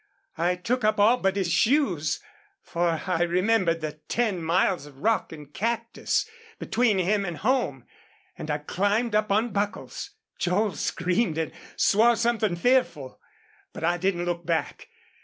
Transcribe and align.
I 0.39 0.55
took 0.55 0.83
up 0.83 0.99
all 0.99 1.17
but 1.17 1.35
his 1.35 1.51
shoes, 1.51 2.19
for 2.63 2.99
I 3.05 3.21
remembered 3.21 3.81
the 3.81 3.99
ten 4.07 4.41
miles 4.41 4.87
of 4.87 4.97
rock 5.03 5.31
and 5.31 5.53
cactus 5.53 6.27
between 6.57 6.97
him 6.97 7.23
and 7.23 7.37
home, 7.37 7.85
and 8.35 8.49
I 8.49 8.57
climbed 8.57 9.13
up 9.13 9.31
on 9.31 9.53
Buckles. 9.53 10.09
Joel 10.39 10.73
screamed 10.73 11.37
and 11.37 11.51
swore 11.75 12.15
something 12.15 12.55
fearful. 12.55 13.19
But 13.73 13.83
I 13.83 13.97
didn't 13.99 14.25
look 14.25 14.43
back. 14.43 14.87